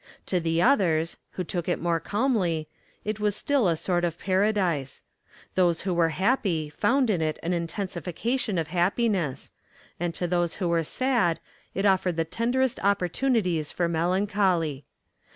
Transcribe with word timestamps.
To 0.25 0.39
the 0.39 0.63
others, 0.63 1.17
who 1.33 1.43
took 1.43 1.69
it 1.69 1.79
more 1.79 1.99
calmly, 1.99 2.67
it 3.05 3.19
was 3.19 3.35
still 3.35 3.67
a 3.67 3.75
sort 3.75 4.03
of 4.03 4.17
paradise. 4.17 5.03
Those 5.53 5.81
who 5.81 5.93
were 5.93 6.09
happy 6.09 6.71
found 6.71 7.11
in 7.11 7.21
it 7.21 7.37
an 7.43 7.53
intensification 7.53 8.57
of 8.57 8.69
happiness, 8.69 9.51
and 9.99 10.11
to 10.15 10.25
those 10.27 10.55
who 10.55 10.69
were 10.69 10.81
sad 10.81 11.39
it 11.75 11.85
offered 11.85 12.15
the 12.15 12.25
tenderest 12.25 12.79
opportunities 12.83 13.69
for 13.71 13.87
melancholy. 13.87 14.85